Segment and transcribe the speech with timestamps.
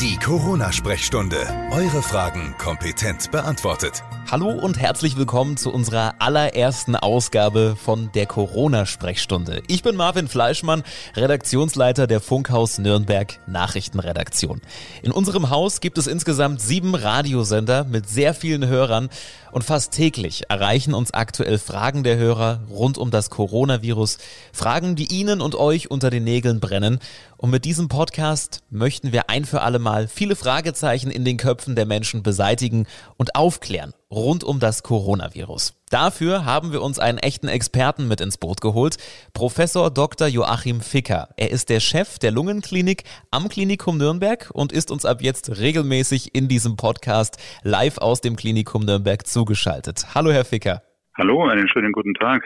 [0.00, 1.36] Die Corona-Sprechstunde.
[1.70, 4.02] Eure Fragen kompetent beantwortet.
[4.30, 9.62] Hallo und herzlich willkommen zu unserer allerersten Ausgabe von der Corona-Sprechstunde.
[9.68, 10.82] Ich bin Marvin Fleischmann,
[11.14, 14.62] Redaktionsleiter der Funkhaus Nürnberg Nachrichtenredaktion.
[15.02, 19.10] In unserem Haus gibt es insgesamt sieben Radiosender mit sehr vielen Hörern
[19.52, 24.18] und fast täglich erreichen uns aktuell Fragen der Hörer rund um das Coronavirus,
[24.52, 26.98] Fragen, die Ihnen und euch unter den Nägeln brennen.
[27.44, 31.76] Und mit diesem Podcast möchten wir ein für alle Mal viele Fragezeichen in den Köpfen
[31.76, 32.86] der Menschen beseitigen
[33.18, 35.78] und aufklären rund um das Coronavirus.
[35.90, 38.96] Dafür haben wir uns einen echten Experten mit ins Boot geholt,
[39.34, 40.26] Professor Dr.
[40.26, 41.28] Joachim Ficker.
[41.36, 46.34] Er ist der Chef der Lungenklinik am Klinikum Nürnberg und ist uns ab jetzt regelmäßig
[46.34, 50.14] in diesem Podcast live aus dem Klinikum Nürnberg zugeschaltet.
[50.14, 50.80] Hallo, Herr Ficker.
[51.18, 52.42] Hallo, einen schönen guten Tag.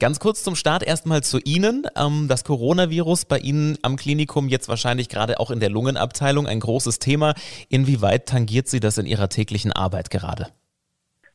[0.00, 1.84] Ganz kurz zum Start erstmal zu Ihnen.
[1.96, 6.60] Ähm, das Coronavirus bei Ihnen am Klinikum jetzt wahrscheinlich gerade auch in der Lungenabteilung ein
[6.60, 7.34] großes Thema.
[7.68, 10.48] Inwieweit tangiert Sie das in Ihrer täglichen Arbeit gerade?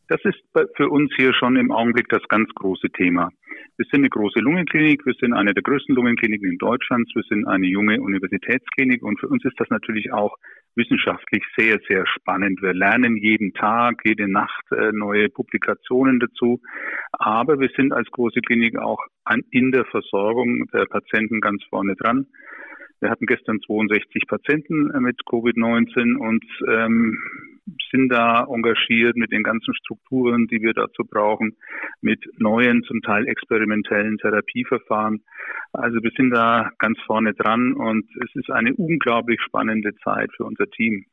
[0.10, 0.40] Das ist
[0.76, 3.30] für uns hier schon im Augenblick das ganz große Thema.
[3.78, 7.48] Wir sind eine große Lungenklinik, wir sind eine der größten Lungenkliniken in Deutschland, wir sind
[7.48, 10.36] eine junge Universitätsklinik und für uns ist das natürlich auch
[10.76, 12.62] wissenschaftlich sehr, sehr spannend.
[12.62, 16.62] Wir lernen jeden Tag, jede Nacht äh, neue Publikationen dazu,
[17.12, 19.00] aber wir sind als große Klinik auch
[19.52, 22.26] in der Versorgung der Patienten ganz vorne dran.
[23.02, 27.18] Wir hatten gestern 62 Patienten äh, mit Covid-19 und ähm,
[27.92, 31.56] sind da engagiert mit den ganzen Strukturen, die wir dazu brauchen,
[32.02, 35.24] mit neuen, zum Teil experimentellen Therapieverfahren.
[35.72, 40.44] Also wir sind da ganz vorne dran und es ist eine unglaublich spannende Zeit für
[40.44, 41.06] unser Team.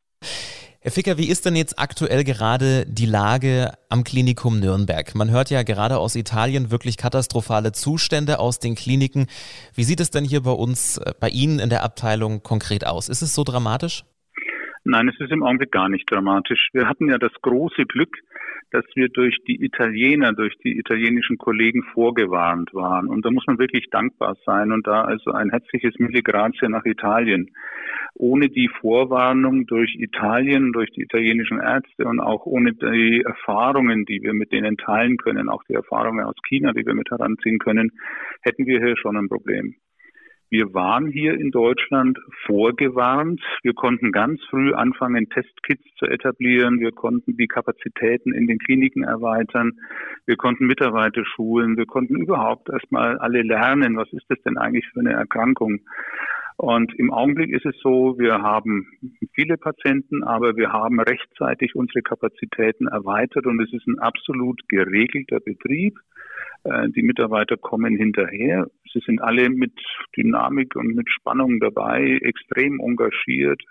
[0.87, 5.15] Herr Ficker, wie ist denn jetzt aktuell gerade die Lage am Klinikum Nürnberg?
[5.15, 9.27] Man hört ja gerade aus Italien wirklich katastrophale Zustände aus den Kliniken.
[9.75, 13.09] Wie sieht es denn hier bei uns, äh, bei Ihnen in der Abteilung konkret aus?
[13.09, 14.03] Ist es so dramatisch?
[14.85, 16.69] Nein, es ist im Augenblick gar nicht dramatisch.
[16.71, 18.15] Wir hatten ja das große Glück,
[18.71, 23.07] dass wir durch die Italiener, durch die italienischen Kollegen vorgewarnt waren.
[23.07, 24.71] Und da muss man wirklich dankbar sein.
[24.71, 26.21] Und da also ein herzliches Mille
[26.69, 27.51] nach Italien.
[28.15, 34.21] Ohne die Vorwarnung durch Italien, durch die italienischen Ärzte und auch ohne die Erfahrungen, die
[34.21, 37.91] wir mit denen teilen können, auch die Erfahrungen aus China, die wir mit heranziehen können,
[38.41, 39.75] hätten wir hier schon ein Problem.
[40.49, 43.41] Wir waren hier in Deutschland vorgewarnt.
[43.63, 46.79] Wir konnten ganz früh anfangen, Testkits zu etablieren.
[46.79, 49.73] Wir konnten die Kapazitäten in den Kliniken erweitern.
[50.25, 51.75] Wir konnten Mitarbeiter schulen.
[51.75, 55.81] Wir konnten überhaupt erstmal alle lernen, was ist das denn eigentlich für eine Erkrankung.
[56.57, 58.87] Und im Augenblick ist es so, wir haben
[59.33, 65.39] viele Patienten, aber wir haben rechtzeitig unsere Kapazitäten erweitert und es ist ein absolut geregelter
[65.39, 65.99] Betrieb.
[66.63, 68.65] Äh, die Mitarbeiter kommen hinterher.
[68.91, 69.73] Sie sind alle mit
[70.17, 73.61] Dynamik und mit Spannung dabei, extrem engagiert.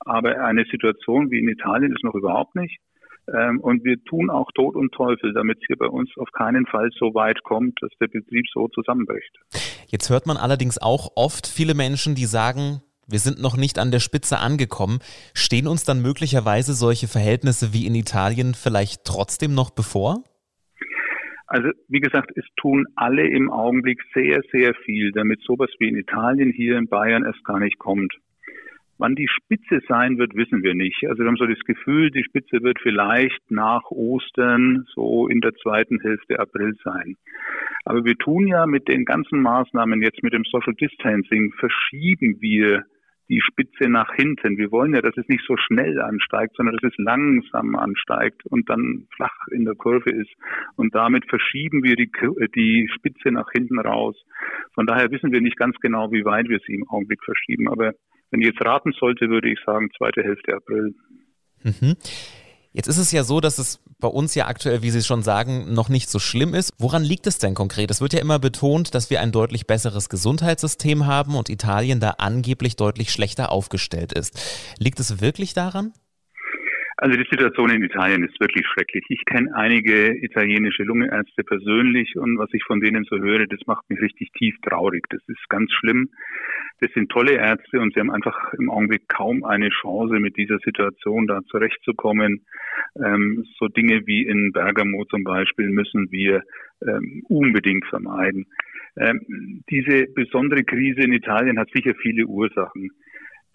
[0.00, 2.78] Aber eine Situation wie in Italien ist noch überhaupt nicht.
[3.36, 6.66] Ähm, und wir tun auch Tod und Teufel, damit es hier bei uns auf keinen
[6.66, 9.36] Fall so weit kommt, dass der Betrieb so zusammenbricht.
[9.86, 13.90] Jetzt hört man allerdings auch oft viele Menschen, die sagen, wir sind noch nicht an
[13.90, 14.98] der Spitze angekommen.
[15.34, 20.24] Stehen uns dann möglicherweise solche Verhältnisse wie in Italien vielleicht trotzdem noch bevor?
[21.46, 25.96] Also wie gesagt, es tun alle im Augenblick sehr, sehr viel, damit sowas wie in
[25.96, 28.12] Italien hier in Bayern erst gar nicht kommt.
[28.98, 31.04] Wann die Spitze sein wird, wissen wir nicht.
[31.08, 35.54] Also wir haben so das Gefühl, die Spitze wird vielleicht nach Ostern so in der
[35.54, 37.16] zweiten Hälfte April sein.
[37.84, 42.84] Aber wir tun ja mit den ganzen Maßnahmen jetzt mit dem Social Distancing, verschieben wir
[43.28, 44.56] die Spitze nach hinten.
[44.56, 48.68] Wir wollen ja, dass es nicht so schnell ansteigt, sondern dass es langsam ansteigt und
[48.70, 50.32] dann flach in der Kurve ist.
[50.76, 52.10] Und damit verschieben wir die,
[52.54, 54.16] die Spitze nach hinten raus.
[54.74, 57.68] Von daher wissen wir nicht ganz genau, wie weit wir sie im Augenblick verschieben.
[57.68, 57.92] Aber
[58.30, 60.94] wenn ich jetzt raten sollte, würde ich sagen, zweite Hälfte April.
[61.62, 61.96] Mhm.
[62.72, 65.72] Jetzt ist es ja so, dass es bei uns ja aktuell, wie Sie schon sagen,
[65.72, 66.72] noch nicht so schlimm ist.
[66.78, 67.90] Woran liegt es denn konkret?
[67.90, 72.10] Es wird ja immer betont, dass wir ein deutlich besseres Gesundheitssystem haben und Italien da
[72.18, 74.74] angeblich deutlich schlechter aufgestellt ist.
[74.78, 75.92] Liegt es wirklich daran?
[77.00, 79.04] Also die Situation in Italien ist wirklich schrecklich.
[79.08, 83.88] Ich kenne einige italienische Lungenärzte persönlich und was ich von denen so höre, das macht
[83.88, 85.06] mich richtig tief traurig.
[85.08, 86.10] Das ist ganz schlimm.
[86.80, 90.58] Das sind tolle Ärzte und sie haben einfach im Augenblick kaum eine Chance, mit dieser
[90.58, 92.44] Situation da zurechtzukommen.
[92.96, 96.42] Ähm, so Dinge wie in Bergamo zum Beispiel müssen wir
[96.82, 98.46] ähm, unbedingt vermeiden.
[98.96, 102.90] Ähm, diese besondere Krise in Italien hat sicher viele Ursachen.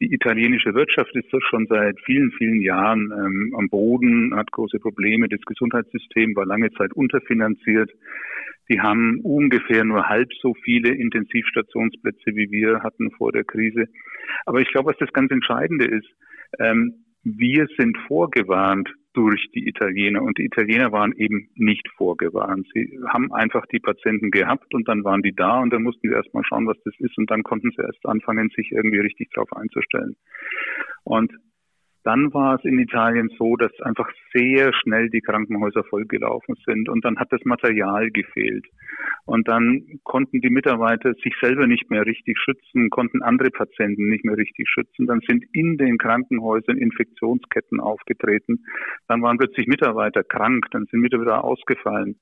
[0.03, 5.29] Die italienische Wirtschaft ist schon seit vielen, vielen Jahren ähm, am Boden, hat große Probleme.
[5.29, 7.89] Das Gesundheitssystem war lange Zeit unterfinanziert.
[8.69, 13.85] Die haben ungefähr nur halb so viele Intensivstationsplätze, wie wir hatten vor der Krise.
[14.45, 16.09] Aber ich glaube, was das ganz Entscheidende ist,
[16.59, 22.67] ähm, wir sind vorgewarnt durch die Italiener und die Italiener waren eben nicht vorgewarnt.
[22.73, 26.13] Sie haben einfach die Patienten gehabt und dann waren die da und dann mussten sie
[26.13, 29.53] erstmal schauen, was das ist und dann konnten sie erst anfangen, sich irgendwie richtig darauf
[29.53, 30.15] einzustellen.
[31.03, 31.31] Und
[32.03, 37.05] dann war es in Italien so, dass einfach sehr schnell die Krankenhäuser vollgelaufen sind und
[37.05, 38.65] dann hat das Material gefehlt.
[39.25, 44.25] Und dann konnten die Mitarbeiter sich selber nicht mehr richtig schützen, konnten andere Patienten nicht
[44.25, 45.07] mehr richtig schützen.
[45.07, 48.65] Dann sind in den Krankenhäusern Infektionsketten aufgetreten.
[49.07, 52.19] Dann waren plötzlich Mitarbeiter krank, dann sind Mitarbeiter ausgefallen.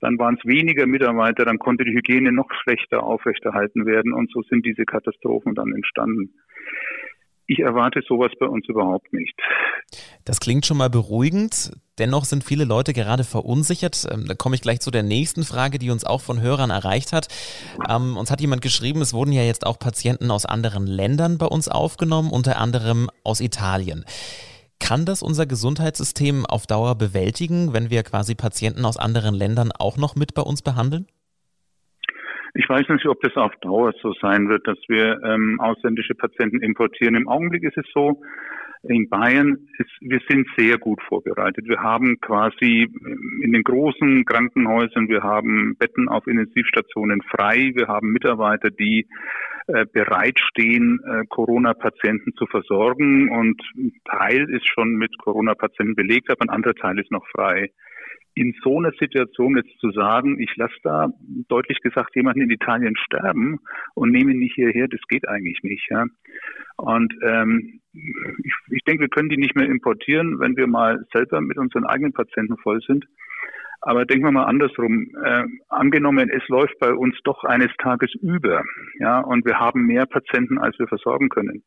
[0.00, 4.42] Dann waren es weniger Mitarbeiter, dann konnte die Hygiene noch schlechter aufrechterhalten werden und so
[4.42, 6.34] sind diese Katastrophen dann entstanden.
[7.46, 9.34] Ich erwarte sowas bei uns überhaupt nicht.
[10.24, 11.72] Das klingt schon mal beruhigend.
[11.98, 14.06] Dennoch sind viele Leute gerade verunsichert.
[14.10, 17.12] Ähm, da komme ich gleich zu der nächsten Frage, die uns auch von Hörern erreicht
[17.12, 17.28] hat.
[17.88, 21.46] Ähm, uns hat jemand geschrieben, es wurden ja jetzt auch Patienten aus anderen Ländern bei
[21.46, 24.04] uns aufgenommen, unter anderem aus Italien.
[24.80, 29.96] Kann das unser Gesundheitssystem auf Dauer bewältigen, wenn wir quasi Patienten aus anderen Ländern auch
[29.96, 31.06] noch mit bei uns behandeln?
[32.56, 36.62] Ich weiß nicht, ob das auf Dauer so sein wird, dass wir ähm, ausländische Patienten
[36.62, 37.16] importieren.
[37.16, 38.22] Im Augenblick ist es so,
[38.84, 41.66] in Bayern ist, wir sind sehr gut vorbereitet.
[41.66, 47.88] Wir haben quasi ähm, in den großen Krankenhäusern, wir haben Betten auf Intensivstationen frei, wir
[47.88, 49.08] haben Mitarbeiter, die
[49.66, 56.42] äh, bereitstehen, äh, Corona-Patienten zu versorgen und ein Teil ist schon mit Corona-Patienten belegt, aber
[56.42, 57.70] ein anderer Teil ist noch frei
[58.34, 61.08] in so einer Situation jetzt zu sagen, ich lasse da
[61.48, 63.60] deutlich gesagt jemanden in Italien sterben
[63.94, 65.88] und nehme ihn nicht hierher, das geht eigentlich nicht.
[65.88, 66.06] Ja.
[66.76, 71.40] Und ähm, ich, ich denke, wir können die nicht mehr importieren, wenn wir mal selber
[71.40, 73.04] mit unseren eigenen Patienten voll sind.
[73.86, 75.10] Aber denken wir mal andersrum.
[75.22, 78.62] Äh, angenommen, es läuft bei uns doch eines Tages über,
[78.98, 81.62] ja, und wir haben mehr Patienten, als wir versorgen können.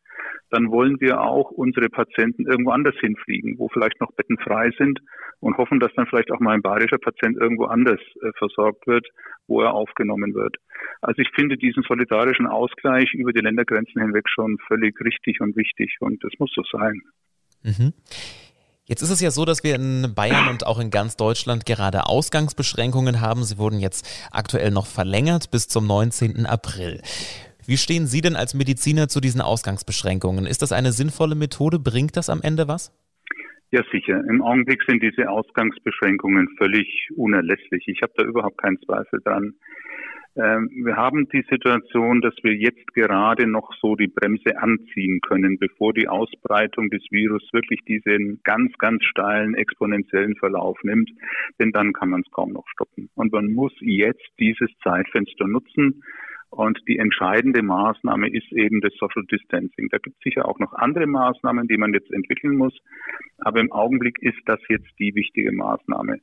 [0.49, 4.99] Dann wollen wir auch unsere Patienten irgendwo anders hinfliegen, wo vielleicht noch Betten frei sind
[5.41, 9.05] und hoffen, dass dann vielleicht auch mal ein bayerischer Patient irgendwo anders äh, versorgt wird,
[9.45, 10.55] wo er aufgenommen wird.
[11.01, 15.97] Also ich finde diesen solidarischen Ausgleich über die Ländergrenzen hinweg schon völlig richtig und wichtig
[15.99, 16.99] und das muss so sein.
[17.63, 17.93] Mhm.
[18.89, 22.05] Jetzt ist es ja so, dass wir in Bayern und auch in ganz Deutschland gerade
[22.05, 23.43] Ausgangsbeschränkungen haben.
[23.43, 26.45] Sie wurden jetzt aktuell noch verlängert bis zum 19.
[26.45, 27.01] April.
[27.65, 30.45] Wie stehen Sie denn als Mediziner zu diesen Ausgangsbeschränkungen?
[30.45, 31.79] Ist das eine sinnvolle Methode?
[31.79, 32.93] Bringt das am Ende was?
[33.71, 34.23] Ja, sicher.
[34.29, 37.83] Im Augenblick sind diese Ausgangsbeschränkungen völlig unerlässlich.
[37.87, 39.55] Ich habe da überhaupt keinen Zweifel dran.
[40.37, 45.57] Ähm, wir haben die Situation, dass wir jetzt gerade noch so die Bremse anziehen können,
[45.57, 51.09] bevor die Ausbreitung des Virus wirklich diesen ganz, ganz steilen exponentiellen Verlauf nimmt.
[51.59, 53.09] Denn dann kann man es kaum noch stoppen.
[53.15, 56.03] Und man muss jetzt dieses Zeitfenster nutzen.
[56.49, 59.89] Und die entscheidende Maßnahme ist eben das Social Distancing.
[59.89, 62.77] Da gibt es sicher auch noch andere Maßnahmen, die man jetzt entwickeln muss.
[63.39, 66.19] Aber im Augenblick ist das jetzt die wichtige Maßnahme.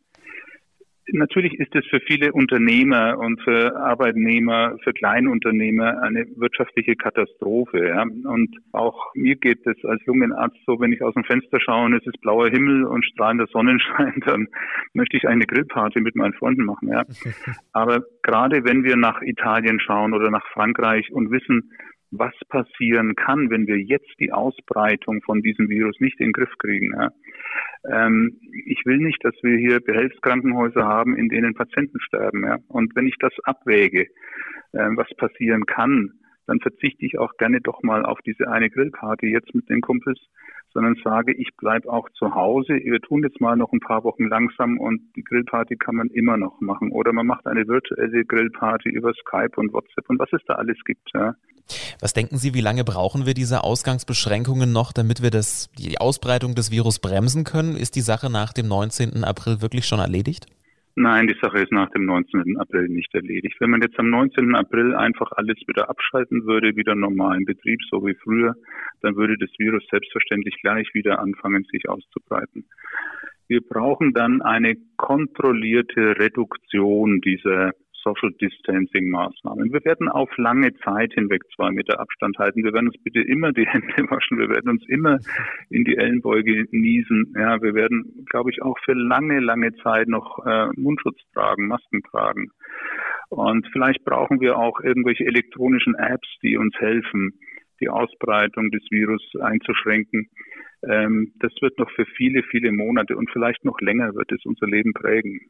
[1.12, 7.88] Natürlich ist es für viele Unternehmer und für Arbeitnehmer, für Kleinunternehmer eine wirtschaftliche Katastrophe.
[7.88, 8.02] Ja.
[8.02, 11.94] Und auch mir geht es als Lungenarzt so, wenn ich aus dem Fenster schaue und
[11.94, 14.48] es ist blauer Himmel und strahlender Sonnenschein, dann
[14.94, 16.88] möchte ich eine Grillparty mit meinen Freunden machen.
[16.88, 17.04] Ja.
[17.72, 21.70] Aber gerade wenn wir nach Italien schauen oder nach Frankreich und wissen,
[22.18, 26.56] was passieren kann, wenn wir jetzt die Ausbreitung von diesem Virus nicht in den Griff
[26.58, 26.92] kriegen.
[26.92, 27.10] Ja.
[27.90, 32.44] Ähm, ich will nicht, dass wir hier Behelfskrankenhäuser haben, in denen Patienten sterben.
[32.44, 32.58] Ja.
[32.68, 34.02] Und wenn ich das abwäge,
[34.72, 36.12] äh, was passieren kann,
[36.46, 40.18] dann verzichte ich auch gerne doch mal auf diese eine Grillparty jetzt mit den Kumpels,
[40.72, 42.74] sondern sage, ich bleibe auch zu Hause.
[42.74, 46.36] Wir tun jetzt mal noch ein paar Wochen langsam und die Grillparty kann man immer
[46.36, 46.90] noch machen.
[46.90, 50.76] Oder man macht eine virtuelle Grillparty über Skype und WhatsApp und was es da alles
[50.84, 51.10] gibt.
[51.14, 51.34] Ja.
[52.00, 56.54] Was denken Sie, wie lange brauchen wir diese Ausgangsbeschränkungen noch, damit wir das, die Ausbreitung
[56.54, 57.76] des Virus bremsen können?
[57.76, 59.24] Ist die Sache nach dem 19.
[59.24, 60.46] April wirklich schon erledigt?
[60.96, 62.56] Nein, die Sache ist nach dem 19.
[62.56, 63.56] April nicht erledigt.
[63.58, 64.54] Wenn man jetzt am 19.
[64.54, 68.54] April einfach alles wieder abschalten würde, wieder normalen Betrieb, so wie früher,
[69.00, 72.66] dann würde das Virus selbstverständlich gleich wieder anfangen, sich auszubreiten.
[73.48, 77.72] Wir brauchen dann eine kontrollierte Reduktion dieser
[78.04, 79.72] Social Distancing Maßnahmen.
[79.72, 82.62] Wir werden auf lange Zeit hinweg zwei Meter Abstand halten.
[82.62, 84.38] Wir werden uns bitte immer die Hände waschen.
[84.38, 85.18] Wir werden uns immer
[85.70, 87.34] in die Ellenbeuge niesen.
[87.36, 92.02] Ja, wir werden, glaube ich, auch für lange, lange Zeit noch äh, Mundschutz tragen, Masken
[92.02, 92.50] tragen.
[93.30, 97.32] Und vielleicht brauchen wir auch irgendwelche elektronischen Apps, die uns helfen,
[97.80, 100.28] die Ausbreitung des Virus einzuschränken.
[100.88, 104.66] Ähm, das wird noch für viele, viele Monate und vielleicht noch länger wird es unser
[104.66, 105.40] Leben prägen.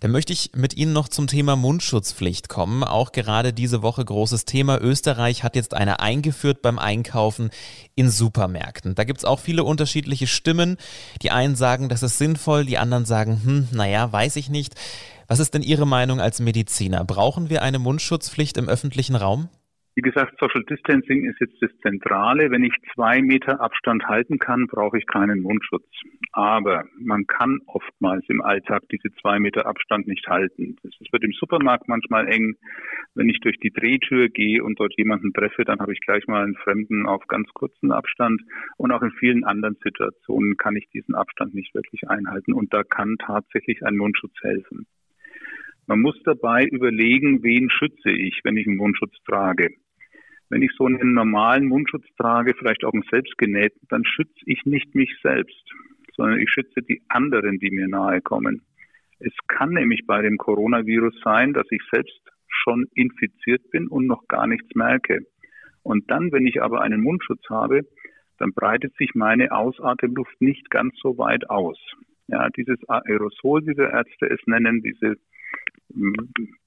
[0.00, 2.82] Dann möchte ich mit Ihnen noch zum Thema Mundschutzpflicht kommen.
[2.84, 4.80] Auch gerade diese Woche großes Thema.
[4.80, 7.50] Österreich hat jetzt eine eingeführt beim Einkaufen
[7.94, 8.94] in Supermärkten.
[8.94, 10.78] Da gibt es auch viele unterschiedliche Stimmen.
[11.20, 14.74] Die einen sagen, das ist sinnvoll, die anderen sagen, hm, naja, weiß ich nicht.
[15.28, 17.04] Was ist denn Ihre Meinung als Mediziner?
[17.04, 19.48] Brauchen wir eine Mundschutzpflicht im öffentlichen Raum?
[19.96, 22.50] Wie gesagt, Social Distancing ist jetzt das Zentrale.
[22.52, 25.84] Wenn ich zwei Meter Abstand halten kann, brauche ich keinen Mundschutz.
[26.32, 30.76] Aber man kann oftmals im Alltag diese zwei Meter Abstand nicht halten.
[30.84, 32.54] Es wird im Supermarkt manchmal eng.
[33.14, 36.44] Wenn ich durch die Drehtür gehe und dort jemanden treffe, dann habe ich gleich mal
[36.44, 38.40] einen Fremden auf ganz kurzen Abstand.
[38.76, 42.52] Und auch in vielen anderen Situationen kann ich diesen Abstand nicht wirklich einhalten.
[42.52, 44.86] Und da kann tatsächlich ein Mundschutz helfen.
[45.90, 49.70] Man muss dabei überlegen, wen schütze ich, wenn ich einen Mundschutz trage.
[50.48, 54.94] Wenn ich so einen normalen Mundschutz trage, vielleicht auch einen selbstgenähten, dann schütze ich nicht
[54.94, 55.68] mich selbst,
[56.14, 58.62] sondern ich schütze die anderen, die mir nahe kommen.
[59.18, 64.28] Es kann nämlich bei dem Coronavirus sein, dass ich selbst schon infiziert bin und noch
[64.28, 65.26] gar nichts merke.
[65.82, 67.80] Und dann, wenn ich aber einen Mundschutz habe,
[68.38, 71.80] dann breitet sich meine Ausatemluft nicht ganz so weit aus.
[72.28, 75.16] Ja, dieses Aerosol, wie wir Ärzte es nennen, diese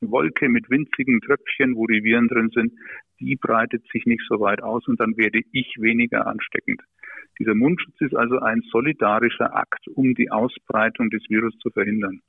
[0.02, 2.74] Wolke mit winzigen Tröpfchen, wo die Viren drin sind,
[3.20, 6.82] die breitet sich nicht so weit aus und dann werde ich weniger ansteckend.
[7.40, 12.22] Dieser Mundschutz ist also ein solidarischer Akt, um die Ausbreitung des Virus zu verhindern.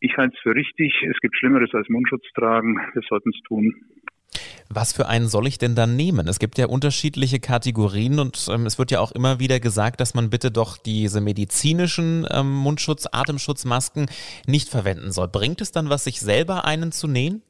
[0.00, 1.02] Ich halte es für richtig.
[1.02, 2.80] Es gibt Schlimmeres als Mundschutz tragen.
[2.94, 3.74] Wir sollten es tun.
[4.70, 6.28] Was für einen soll ich denn dann nehmen?
[6.28, 10.14] Es gibt ja unterschiedliche Kategorien und ähm, es wird ja auch immer wieder gesagt, dass
[10.14, 14.06] man bitte doch diese medizinischen ähm, Mundschutz, Atemschutzmasken
[14.46, 15.28] nicht verwenden soll.
[15.28, 17.42] Bringt es dann was, sich selber einen zu nähen?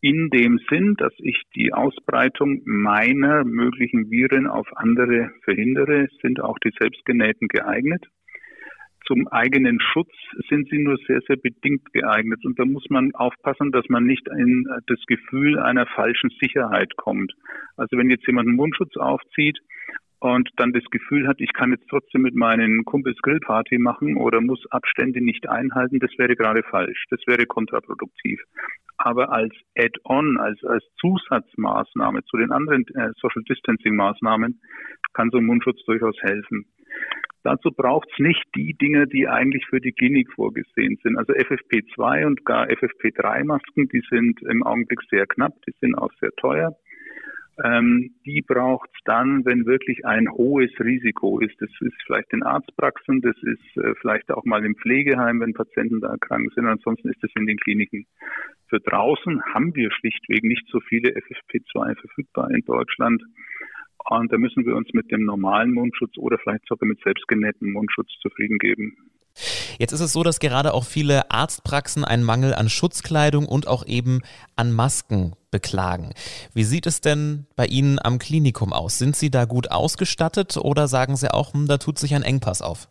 [0.00, 6.58] In dem Sinn, dass ich die Ausbreitung meiner möglichen Viren auf andere verhindere, sind auch
[6.58, 8.04] die selbstgenähten geeignet
[9.06, 10.12] zum eigenen Schutz
[10.48, 12.44] sind sie nur sehr, sehr bedingt geeignet.
[12.44, 17.32] Und da muss man aufpassen, dass man nicht in das Gefühl einer falschen Sicherheit kommt.
[17.76, 19.58] Also wenn jetzt jemand einen Mundschutz aufzieht
[20.20, 24.40] und dann das Gefühl hat, ich kann jetzt trotzdem mit meinen Kumpels Grillparty machen oder
[24.40, 27.04] muss Abstände nicht einhalten, das wäre gerade falsch.
[27.10, 28.40] Das wäre kontraproduktiv.
[28.96, 34.60] Aber als Add-on, als, als Zusatzmaßnahme zu den anderen äh, Social Distancing Maßnahmen
[35.12, 36.66] kann so ein Mundschutz durchaus helfen.
[37.44, 41.18] Dazu braucht es nicht die Dinge, die eigentlich für die Klinik vorgesehen sind.
[41.18, 46.30] Also FFP2 und gar FFP3-Masken, die sind im Augenblick sehr knapp, die sind auch sehr
[46.38, 46.74] teuer.
[47.62, 51.54] Ähm, die braucht es dann, wenn wirklich ein hohes Risiko ist.
[51.60, 56.00] Das ist vielleicht in Arztpraxen, das ist äh, vielleicht auch mal im Pflegeheim, wenn Patienten
[56.00, 56.66] da krank sind.
[56.66, 58.06] Ansonsten ist das in den Kliniken.
[58.68, 63.22] Für draußen haben wir schlichtweg nicht so viele FFP2 verfügbar in Deutschland.
[64.10, 68.08] Und da müssen wir uns mit dem normalen Mundschutz oder vielleicht sogar mit selbstgenähtem Mundschutz
[68.20, 68.96] zufrieden geben.
[69.78, 73.84] Jetzt ist es so, dass gerade auch viele Arztpraxen einen Mangel an Schutzkleidung und auch
[73.86, 74.20] eben
[74.54, 76.12] an Masken beklagen.
[76.52, 78.98] Wie sieht es denn bei Ihnen am Klinikum aus?
[78.98, 82.62] Sind Sie da gut ausgestattet oder sagen Sie auch, hm, da tut sich ein Engpass
[82.62, 82.86] auf?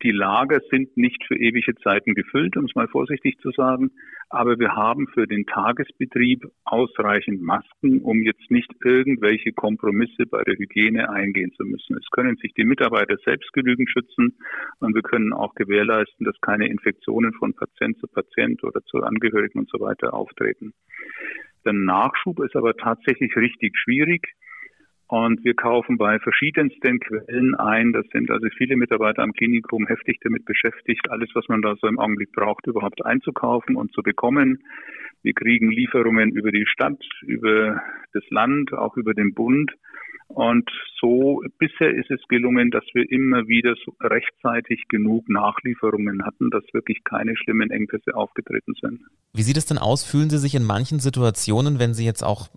[0.00, 3.90] Die Lager sind nicht für ewige Zeiten gefüllt, um es mal vorsichtig zu sagen.
[4.30, 10.56] Aber wir haben für den Tagesbetrieb ausreichend Masken, um jetzt nicht irgendwelche Kompromisse bei der
[10.56, 11.96] Hygiene eingehen zu müssen.
[11.96, 14.38] Es können sich die Mitarbeiter selbst genügend schützen
[14.80, 19.58] und wir können auch gewährleisten, dass keine Infektionen von Patient zu Patient oder zu Angehörigen
[19.58, 20.72] und so weiter auftreten.
[21.66, 24.34] Der Nachschub ist aber tatsächlich richtig schwierig.
[25.12, 27.92] Und wir kaufen bei verschiedensten Quellen ein.
[27.92, 31.86] Das sind also viele Mitarbeiter am Klinikum heftig damit beschäftigt, alles, was man da so
[31.86, 34.62] im Augenblick braucht, überhaupt einzukaufen und zu bekommen.
[35.22, 37.82] Wir kriegen Lieferungen über die Stadt, über
[38.14, 39.70] das Land, auch über den Bund.
[40.28, 46.48] Und so bisher ist es gelungen, dass wir immer wieder so rechtzeitig genug Nachlieferungen hatten,
[46.48, 49.02] dass wirklich keine schlimmen Engpässe aufgetreten sind.
[49.34, 50.04] Wie sieht es denn aus?
[50.04, 52.48] Fühlen Sie sich in manchen Situationen, wenn Sie jetzt auch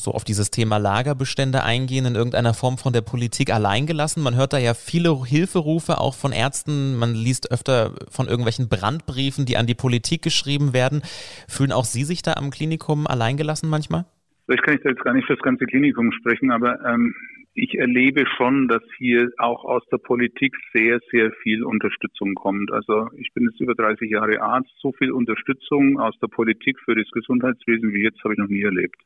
[0.00, 4.22] so auf dieses Thema Lagerbestände eingehen, in irgendeiner Form von der Politik alleingelassen.
[4.22, 6.96] Man hört da ja viele Hilferufe auch von Ärzten.
[6.96, 11.02] Man liest öfter von irgendwelchen Brandbriefen, die an die Politik geschrieben werden.
[11.48, 14.04] Fühlen auch Sie sich da am Klinikum alleingelassen manchmal?
[14.46, 17.14] Vielleicht kann ich da jetzt gar nicht für das ganze Klinikum sprechen, aber ähm,
[17.54, 22.70] ich erlebe schon, dass hier auch aus der Politik sehr, sehr viel Unterstützung kommt.
[22.70, 24.70] Also ich bin jetzt über 30 Jahre Arzt.
[24.80, 28.62] So viel Unterstützung aus der Politik für das Gesundheitswesen wie jetzt habe ich noch nie
[28.62, 28.96] erlebt.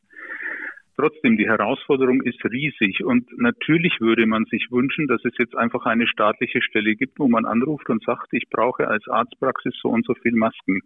[0.97, 5.87] Trotzdem, die Herausforderung ist riesig und natürlich würde man sich wünschen, dass es jetzt einfach
[5.87, 10.05] eine staatliche Stelle gibt, wo man anruft und sagt, ich brauche als Arztpraxis so und
[10.05, 10.81] so viel Masken.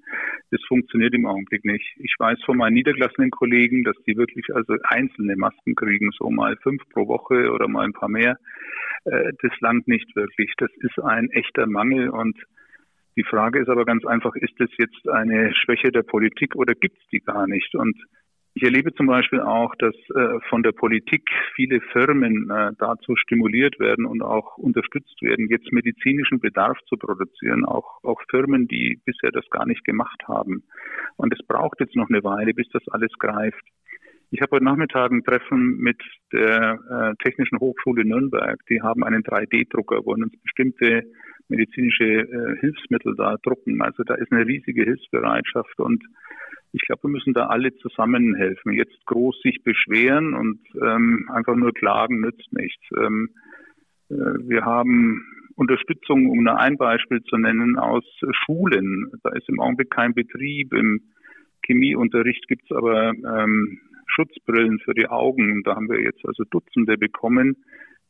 [0.52, 1.84] Das funktioniert im Augenblick nicht.
[1.98, 6.56] Ich weiß von meinen niedergelassenen Kollegen, dass die wirklich also einzelne Masken kriegen, so mal
[6.58, 8.38] fünf pro Woche oder mal ein paar mehr.
[9.06, 10.52] Äh, das langt nicht wirklich.
[10.56, 12.36] Das ist ein echter Mangel und
[13.16, 16.98] Die Frage ist aber ganz einfach, ist es jetzt eine Schwäche der Politik oder gibt
[16.98, 17.74] es die gar nicht?
[17.74, 17.96] Und
[18.56, 23.78] ich erlebe zum Beispiel auch, dass äh, von der Politik viele Firmen äh, dazu stimuliert
[23.78, 29.30] werden und auch unterstützt werden, jetzt medizinischen Bedarf zu produzieren, auch, auch Firmen, die bisher
[29.30, 30.62] das gar nicht gemacht haben.
[31.16, 33.62] Und es braucht jetzt noch eine Weile, bis das alles greift.
[34.30, 36.00] Ich habe heute Nachmittag ein Treffen mit
[36.32, 38.58] der äh, Technischen Hochschule Nürnberg.
[38.70, 41.02] Die haben einen 3D-Drucker, wollen uns bestimmte
[41.48, 43.80] medizinische Hilfsmittel da drucken.
[43.82, 46.02] Also da ist eine riesige Hilfsbereitschaft und
[46.76, 48.72] ich glaube, wir müssen da alle zusammenhelfen.
[48.72, 52.84] Jetzt groß sich beschweren und ähm, einfach nur klagen nützt nichts.
[52.98, 53.30] Ähm,
[54.10, 58.04] äh, wir haben Unterstützung, um nur ein Beispiel zu nennen, aus
[58.44, 59.10] Schulen.
[59.22, 60.74] Da ist im Augenblick kein Betrieb.
[60.74, 61.00] Im
[61.64, 65.62] Chemieunterricht gibt es aber ähm, Schutzbrillen für die Augen.
[65.62, 67.56] Da haben wir jetzt also Dutzende bekommen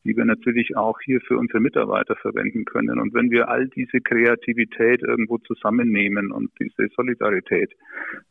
[0.03, 2.99] die wir natürlich auch hier für unsere Mitarbeiter verwenden können.
[2.99, 7.71] Und wenn wir all diese Kreativität irgendwo zusammennehmen und diese Solidarität,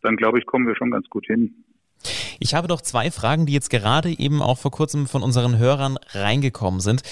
[0.02, 1.64] dann glaube ich, kommen wir schon ganz gut hin.
[2.38, 5.96] Ich habe doch zwei Fragen, die jetzt gerade eben auch vor kurzem von unseren Hörern
[6.10, 7.02] reingekommen sind.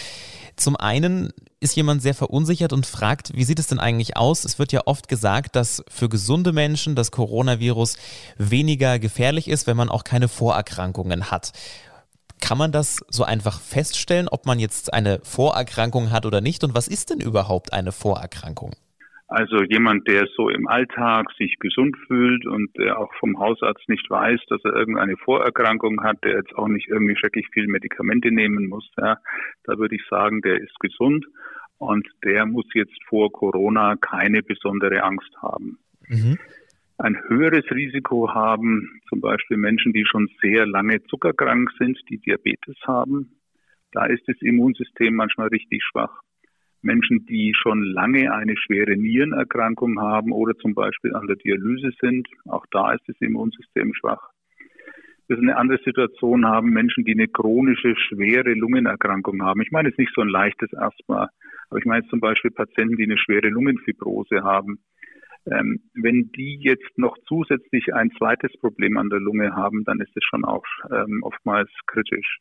[0.56, 4.44] Zum einen ist jemand sehr verunsichert und fragt, wie sieht es denn eigentlich aus?
[4.44, 7.96] Es wird ja oft gesagt, dass für gesunde Menschen das Coronavirus
[8.38, 11.52] weniger gefährlich ist, wenn man auch keine Vorerkrankungen hat.
[12.46, 16.62] Kann man das so einfach feststellen, ob man jetzt eine Vorerkrankung hat oder nicht?
[16.62, 18.72] Und was ist denn überhaupt eine Vorerkrankung?
[19.28, 24.10] Also jemand, der so im Alltag sich gesund fühlt und der auch vom Hausarzt nicht
[24.10, 28.68] weiß, dass er irgendeine Vorerkrankung hat, der jetzt auch nicht irgendwie schrecklich viel Medikamente nehmen
[28.68, 29.16] muss, ja,
[29.64, 31.24] da würde ich sagen, der ist gesund
[31.78, 35.78] und der muss jetzt vor Corona keine besondere Angst haben.
[36.08, 36.38] Mhm
[36.98, 42.76] ein höheres Risiko haben, zum Beispiel Menschen, die schon sehr lange zuckerkrank sind, die Diabetes
[42.86, 43.40] haben.
[43.92, 46.20] Da ist das Immunsystem manchmal richtig schwach.
[46.82, 52.28] Menschen, die schon lange eine schwere Nierenerkrankung haben oder zum Beispiel an der Dialyse sind,
[52.46, 54.30] auch da ist das Immunsystem schwach.
[55.26, 59.62] Das ist eine andere Situation haben Menschen, die eine chronische, schwere Lungenerkrankung haben.
[59.62, 61.30] Ich meine jetzt nicht so ein leichtes Asthma,
[61.70, 64.80] aber ich meine jetzt zum Beispiel Patienten, die eine schwere Lungenfibrose haben
[65.50, 70.16] ähm, wenn die jetzt noch zusätzlich ein zweites Problem an der Lunge haben, dann ist
[70.16, 72.38] es schon auch ähm, oftmals kritisch.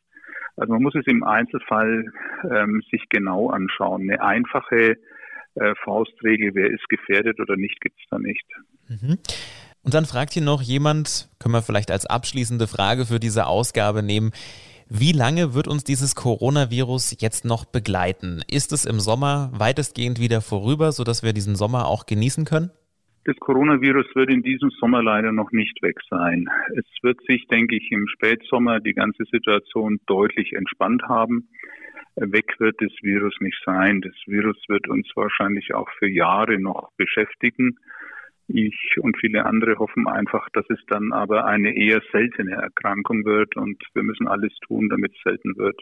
[0.56, 2.06] Also man muss es im Einzelfall
[2.50, 4.02] ähm, sich genau anschauen.
[4.02, 4.96] Eine einfache
[5.54, 8.46] äh, Faustregel, wer ist gefährdet oder nicht, gibt es da nicht.
[8.88, 9.18] Mhm.
[9.82, 14.02] Und dann fragt hier noch jemand, können wir vielleicht als abschließende Frage für diese Ausgabe
[14.02, 14.32] nehmen,
[14.88, 18.42] wie lange wird uns dieses Coronavirus jetzt noch begleiten?
[18.48, 22.70] Ist es im Sommer weitestgehend wieder vorüber, sodass wir diesen Sommer auch genießen können?
[23.26, 26.46] Das Coronavirus wird in diesem Sommer leider noch nicht weg sein.
[26.76, 31.48] Es wird sich, denke ich, im Spätsommer die ganze Situation deutlich entspannt haben.
[32.16, 34.02] Weg wird das Virus nicht sein.
[34.02, 37.78] Das Virus wird uns wahrscheinlich auch für Jahre noch beschäftigen.
[38.46, 43.56] Ich und viele andere hoffen einfach, dass es dann aber eine eher seltene Erkrankung wird
[43.56, 45.80] und wir müssen alles tun, damit es selten wird.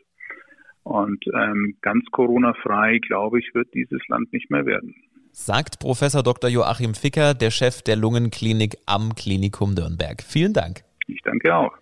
[0.85, 4.95] Und ähm, ganz Corona-frei, glaube ich, wird dieses Land nicht mehr werden
[5.33, 6.51] sagt Professor Dr.
[6.51, 10.23] Joachim Ficker, der Chef der Lungenklinik am Klinikum Nürnberg.
[10.23, 10.85] Vielen Dank.
[11.07, 11.73] Ich danke auch.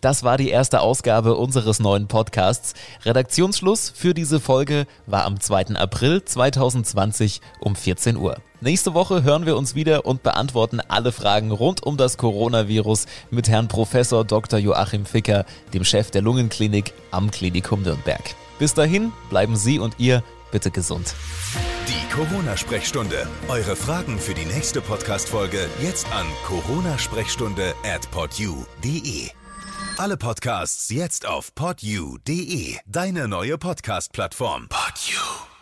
[0.00, 2.74] Das war die erste Ausgabe unseres neuen Podcasts.
[3.04, 5.76] Redaktionsschluss für diese Folge war am 2.
[5.76, 8.36] April 2020 um 14 Uhr.
[8.60, 13.48] Nächste Woche hören wir uns wieder und beantworten alle Fragen rund um das Coronavirus mit
[13.48, 14.58] Herrn Professor Dr.
[14.58, 18.22] Joachim Ficker, dem Chef der Lungenklinik am Klinikum Nürnberg.
[18.58, 20.22] Bis dahin bleiben Sie und ihr
[20.54, 21.14] bitte gesund.
[21.88, 23.26] Die Corona-Sprechstunde.
[23.48, 29.30] Eure Fragen für die nächste Podcast-Folge jetzt an coronasprechstunde at podyou.de.
[29.98, 34.68] Alle Podcasts jetzt auf podyou.de, deine neue Podcast-Plattform.
[34.68, 35.53] Podyou.